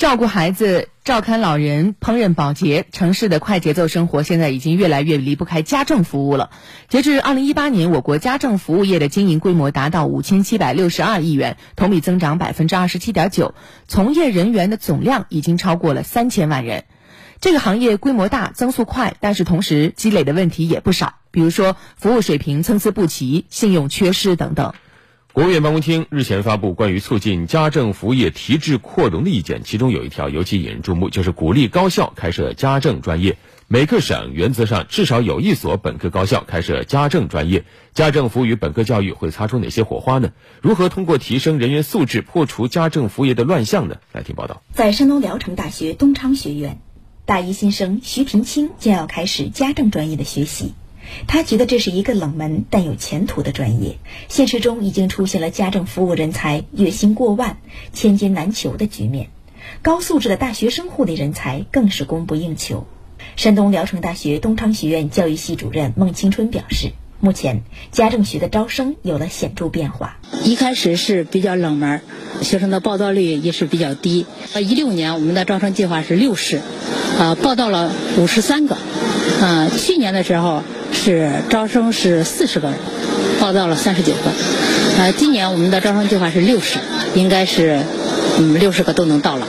[0.00, 6.48] 照顾孩子、照看老人、烹饪保洁，城市的快节奏生活现在已经越来越离不开家政服务了。
[6.88, 13.54] 截至二零一八年，我国家政服务业的经营规模达到五千七百六十二亿元，同比增长百分之二十七点九，
[13.88, 16.84] 从业人员的总量已经超过了三千万人。
[17.42, 24.72] 这个行业规模大、增速快，但是同时积累的问题也不少，比如说服务水平参差不齐、信用缺失等等。
[25.40, 33.38] 国务院办公厅日前发布关于促进家政服务业提质扩容的意见，其中有一条尤其引人注目，就是鼓励高校开设家政专业。
[33.66, 37.64] 每个省原则上至少有一所本科高校开设家政专业。
[37.94, 40.32] 家政服务与本科教育会擦出哪些火花呢？
[40.60, 43.96] 如何通过提升人员素质破除家政服务业的乱象呢？
[44.12, 44.62] 来听报道。
[44.74, 46.82] 在山东聊城大学东昌学院，
[47.24, 50.74] 大一新生徐平清将要开始家政专业的学习。
[51.26, 53.98] 他觉得这是一个冷门但有前途的专业。
[54.28, 57.58] 现实中已经出现了家政服务人才月薪过万、
[57.92, 59.28] 千金难求的局面，
[59.82, 62.86] 高素质的大学生护理人才更是供不应求。
[63.36, 70.18] 山东聊城大学东昌学院教育系主任孟青春表示，目前家政学的招生有了显著变化。
[70.42, 72.00] 一开始是比较冷门，
[72.40, 74.26] 学生的报到率也是比较低。
[74.54, 76.60] 呃，一六年我们的招生计划是六十，
[77.18, 78.76] 呃，报到了五十三个。
[79.40, 80.62] 呃，去年的时候。
[81.02, 82.78] 是招生是四十个人，
[83.40, 84.20] 报到了三十九个。
[84.98, 86.78] 呃，今年我们的招生计划是六十，
[87.14, 87.86] 应该是
[88.38, 89.48] 嗯六十个都能到了。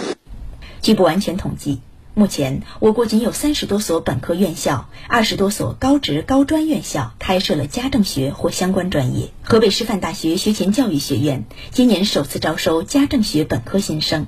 [0.82, 1.82] 据不完全统计，
[2.14, 9.32] 目前我国仅有三十多所本科院校、二十多所高职高专院校开设了家政学或相关专业。
[9.44, 14.28] 河北师范大学学前教育学院今年首次招收家政学本科新生，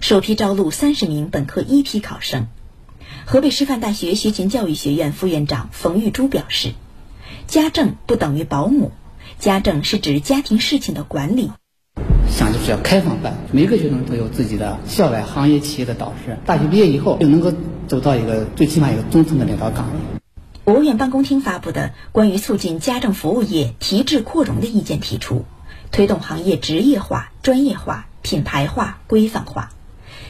[0.00, 2.46] 首批招录三十名本科一批考生。
[3.30, 6.72] 河北师范大学学前教育学院副院长冯玉珠表示
[7.46, 8.90] ：“家政不等于保姆，
[9.38, 11.50] 家政是指家庭事情的管理。
[12.30, 17.52] 想就是要开放办，每个学生都有自己的校外行业企业的导师，大学毕业以后就能够
[17.86, 19.98] 走到一个最起码一个中层的领导岗位。”
[20.64, 25.44] 国务院办公厅发布的关于促进家政服务业提质扩容的意见提出，
[25.92, 29.68] 推动行业职业化、专业化、品牌化、规范化，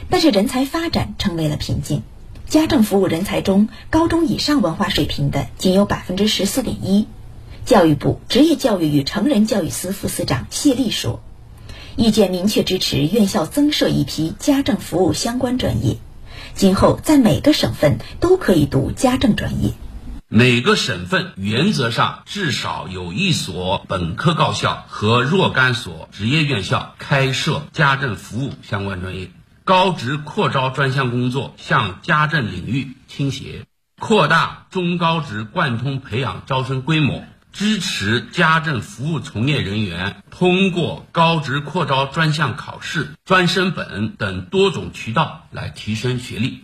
[0.09, 2.03] 但是人才发展成为了瓶颈。
[2.49, 7.07] 家政服务人才中，高中以上文化水平的仅有百分之十四点一。
[7.63, 11.21] 教育部职业教育与成人教育司副司长谢丽说
[11.95, 15.97] ：“意见明确支持院校增设一批家政服务相关专业，
[16.55, 19.73] 今后在每个省份都可以读家政专业。
[20.27, 29.29] 每个省份原则上至少有一所本科高校和若干所职业院校开设家政服务相关专业。”
[29.69, 33.67] 高职扩招专项工作向家政领域倾斜，
[33.99, 46.63] 扩大中高职贯通培养招生规模，支持家政服务从业人员通过高职扩招专项考试、专升本等多种渠道来提升学历。